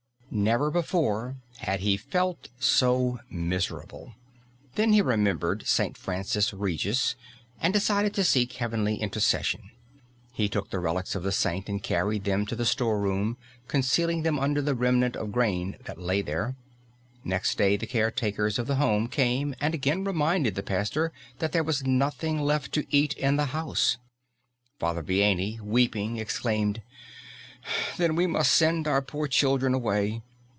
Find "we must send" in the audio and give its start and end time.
28.15-28.87